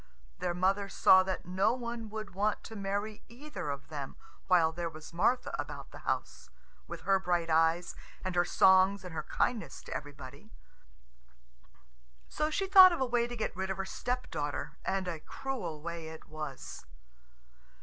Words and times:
Their 0.39 0.55
mother 0.55 0.89
saw 0.89 1.21
that 1.21 1.45
no 1.45 1.73
one 1.73 2.09
would 2.09 2.33
want 2.33 2.63
to 2.63 2.75
marry 2.75 3.21
either 3.29 3.69
of 3.69 3.89
them 3.89 4.15
while 4.47 4.71
there 4.71 4.89
was 4.89 5.13
Martha 5.13 5.55
about 5.59 5.91
the 5.91 5.99
house, 5.99 6.49
with 6.87 7.01
her 7.01 7.19
bright 7.19 7.51
eyes 7.51 7.95
and 8.25 8.33
her 8.33 8.43
songs 8.43 9.03
and 9.05 9.13
her 9.13 9.21
kindness 9.21 9.83
to 9.83 9.93
everybody. 9.95 10.49
So 12.27 12.49
she 12.49 12.65
thought 12.65 12.91
of 12.91 12.99
a 12.99 13.05
way 13.05 13.27
to 13.27 13.35
get 13.35 13.55
rid 13.55 13.69
of 13.69 13.77
her 13.77 13.85
stepdaughter, 13.85 14.75
and 14.83 15.07
a 15.07 15.19
cruel 15.19 15.83
way 15.83 16.07
it 16.07 16.27
was. 16.27 16.83